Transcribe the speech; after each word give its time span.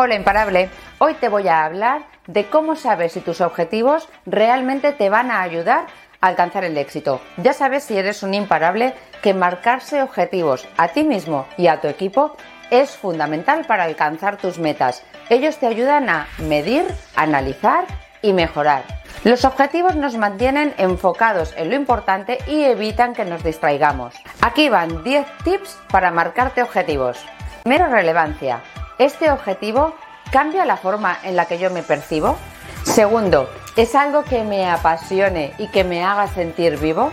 Hola 0.00 0.14
imparable, 0.14 0.70
hoy 0.98 1.14
te 1.14 1.28
voy 1.28 1.48
a 1.48 1.64
hablar 1.64 2.02
de 2.28 2.48
cómo 2.48 2.76
saber 2.76 3.10
si 3.10 3.18
tus 3.18 3.40
objetivos 3.40 4.08
realmente 4.26 4.92
te 4.92 5.10
van 5.10 5.32
a 5.32 5.42
ayudar 5.42 5.86
a 6.20 6.28
alcanzar 6.28 6.62
el 6.62 6.78
éxito. 6.78 7.20
Ya 7.36 7.52
sabes 7.52 7.82
si 7.82 7.98
eres 7.98 8.22
un 8.22 8.32
imparable 8.32 8.94
que 9.22 9.34
marcarse 9.34 10.00
objetivos 10.00 10.68
a 10.76 10.86
ti 10.86 11.02
mismo 11.02 11.48
y 11.56 11.66
a 11.66 11.80
tu 11.80 11.88
equipo 11.88 12.36
es 12.70 12.96
fundamental 12.96 13.64
para 13.66 13.82
alcanzar 13.82 14.36
tus 14.36 14.60
metas. 14.60 15.02
Ellos 15.30 15.58
te 15.58 15.66
ayudan 15.66 16.08
a 16.08 16.28
medir, 16.38 16.84
analizar 17.16 17.84
y 18.22 18.32
mejorar. 18.34 18.84
Los 19.24 19.44
objetivos 19.44 19.96
nos 19.96 20.16
mantienen 20.16 20.74
enfocados 20.78 21.52
en 21.56 21.70
lo 21.70 21.74
importante 21.74 22.38
y 22.46 22.62
evitan 22.62 23.14
que 23.14 23.24
nos 23.24 23.42
distraigamos. 23.42 24.14
Aquí 24.42 24.68
van 24.68 25.02
10 25.02 25.26
tips 25.42 25.76
para 25.90 26.12
marcarte 26.12 26.62
objetivos. 26.62 27.18
Primero, 27.64 27.88
relevancia. 27.88 28.62
¿Este 28.98 29.30
objetivo 29.30 29.94
cambia 30.32 30.64
la 30.64 30.76
forma 30.76 31.16
en 31.22 31.36
la 31.36 31.44
que 31.44 31.58
yo 31.58 31.70
me 31.70 31.84
percibo? 31.84 32.36
Segundo, 32.82 33.48
¿es 33.76 33.94
algo 33.94 34.24
que 34.24 34.42
me 34.42 34.68
apasione 34.68 35.54
y 35.56 35.68
que 35.68 35.84
me 35.84 36.04
haga 36.04 36.26
sentir 36.26 36.78
vivo? 36.78 37.12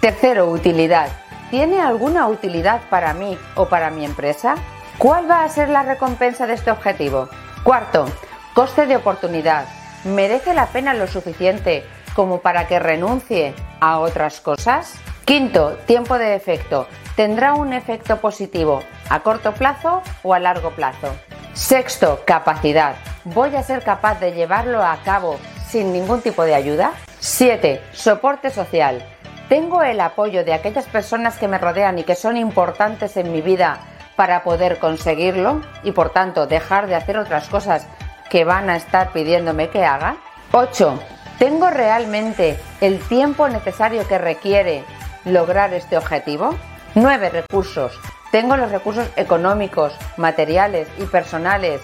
Tercero, 0.00 0.50
utilidad. 0.50 1.08
¿Tiene 1.50 1.80
alguna 1.80 2.26
utilidad 2.26 2.80
para 2.90 3.14
mí 3.14 3.38
o 3.54 3.66
para 3.66 3.90
mi 3.90 4.04
empresa? 4.04 4.56
¿Cuál 4.98 5.30
va 5.30 5.44
a 5.44 5.48
ser 5.48 5.68
la 5.68 5.84
recompensa 5.84 6.48
de 6.48 6.54
este 6.54 6.72
objetivo? 6.72 7.28
Cuarto, 7.62 8.06
coste 8.52 8.86
de 8.86 8.96
oportunidad. 8.96 9.66
¿Merece 10.02 10.52
la 10.52 10.66
pena 10.66 10.94
lo 10.94 11.06
suficiente 11.06 11.84
como 12.16 12.40
para 12.40 12.66
que 12.66 12.80
renuncie 12.80 13.54
a 13.78 14.00
otras 14.00 14.40
cosas? 14.40 14.94
Quinto, 15.24 15.78
tiempo 15.86 16.18
de 16.18 16.34
efecto. 16.34 16.88
¿Tendrá 17.14 17.54
un 17.54 17.72
efecto 17.72 18.16
positivo 18.16 18.82
a 19.10 19.20
corto 19.20 19.52
plazo 19.52 20.02
o 20.22 20.32
a 20.32 20.38
largo 20.38 20.70
plazo? 20.70 21.14
Sexto, 21.52 22.22
capacidad. 22.24 22.94
¿Voy 23.24 23.54
a 23.54 23.62
ser 23.62 23.82
capaz 23.82 24.18
de 24.20 24.32
llevarlo 24.32 24.82
a 24.82 24.96
cabo 25.04 25.38
sin 25.68 25.92
ningún 25.92 26.22
tipo 26.22 26.44
de 26.44 26.54
ayuda? 26.54 26.92
Siete, 27.18 27.82
soporte 27.92 28.50
social. 28.50 29.04
¿Tengo 29.50 29.82
el 29.82 30.00
apoyo 30.00 30.44
de 30.44 30.54
aquellas 30.54 30.86
personas 30.86 31.36
que 31.36 31.48
me 31.48 31.58
rodean 31.58 31.98
y 31.98 32.04
que 32.04 32.14
son 32.14 32.36
importantes 32.36 33.16
en 33.16 33.32
mi 33.32 33.42
vida 33.42 33.80
para 34.16 34.42
poder 34.44 34.78
conseguirlo 34.78 35.60
y 35.82 35.92
por 35.92 36.10
tanto 36.10 36.46
dejar 36.46 36.86
de 36.86 36.94
hacer 36.94 37.18
otras 37.18 37.48
cosas 37.48 37.86
que 38.30 38.44
van 38.44 38.70
a 38.70 38.76
estar 38.76 39.12
pidiéndome 39.12 39.68
que 39.68 39.84
haga? 39.84 40.16
8. 40.52 40.98
¿Tengo 41.38 41.68
realmente 41.68 42.58
el 42.80 43.00
tiempo 43.00 43.48
necesario 43.48 44.06
que 44.06 44.18
requiere 44.18 44.84
lograr 45.24 45.74
este 45.74 45.96
objetivo? 45.96 46.54
9. 46.94 47.30
Recursos. 47.30 47.98
¿Tengo 48.30 48.56
los 48.56 48.70
recursos 48.70 49.08
económicos, 49.16 49.92
materiales 50.16 50.86
y 50.98 51.04
personales 51.06 51.80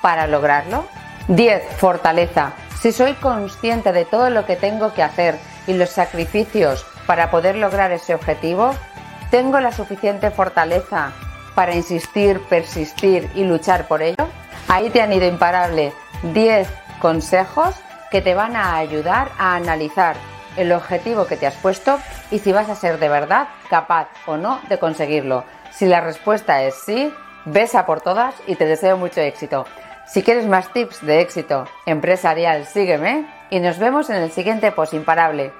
para 0.00 0.26
lograrlo? 0.26 0.86
10. 1.28 1.62
Fortaleza. 1.76 2.52
Si 2.80 2.92
soy 2.92 3.12
consciente 3.14 3.92
de 3.92 4.06
todo 4.06 4.30
lo 4.30 4.46
que 4.46 4.56
tengo 4.56 4.94
que 4.94 5.02
hacer 5.02 5.38
y 5.66 5.74
los 5.74 5.90
sacrificios 5.90 6.86
para 7.06 7.30
poder 7.30 7.56
lograr 7.56 7.92
ese 7.92 8.14
objetivo, 8.14 8.74
¿tengo 9.30 9.60
la 9.60 9.72
suficiente 9.72 10.30
fortaleza 10.30 11.12
para 11.54 11.74
insistir, 11.74 12.40
persistir 12.48 13.30
y 13.34 13.44
luchar 13.44 13.86
por 13.86 14.00
ello? 14.00 14.26
Ahí 14.68 14.88
te 14.88 15.02
han 15.02 15.12
ido 15.12 15.26
imparable 15.26 15.92
10 16.32 16.66
consejos 17.00 17.74
que 18.10 18.22
te 18.22 18.34
van 18.34 18.56
a 18.56 18.76
ayudar 18.76 19.30
a 19.38 19.54
analizar 19.56 20.16
el 20.60 20.72
objetivo 20.72 21.26
que 21.26 21.36
te 21.36 21.46
has 21.46 21.54
puesto 21.56 21.98
y 22.30 22.38
si 22.38 22.52
vas 22.52 22.68
a 22.68 22.76
ser 22.76 22.98
de 22.98 23.08
verdad 23.08 23.48
capaz 23.68 24.08
o 24.26 24.36
no 24.36 24.60
de 24.68 24.78
conseguirlo. 24.78 25.44
Si 25.72 25.86
la 25.86 26.00
respuesta 26.00 26.62
es 26.62 26.74
sí, 26.74 27.12
besa 27.44 27.86
por 27.86 28.00
todas 28.00 28.34
y 28.46 28.56
te 28.56 28.66
deseo 28.66 28.96
mucho 28.96 29.20
éxito. 29.20 29.66
Si 30.06 30.22
quieres 30.22 30.46
más 30.46 30.72
tips 30.72 31.04
de 31.06 31.20
éxito 31.20 31.66
empresarial, 31.86 32.66
sígueme 32.66 33.26
y 33.50 33.60
nos 33.60 33.78
vemos 33.78 34.10
en 34.10 34.16
el 34.16 34.30
siguiente 34.32 34.72
Post 34.72 34.94
Imparable. 34.94 35.52